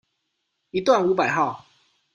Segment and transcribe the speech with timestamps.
[0.71, 1.63] 一段五百號